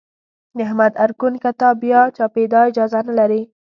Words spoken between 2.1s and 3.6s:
چاپېدا اجازه نه لري.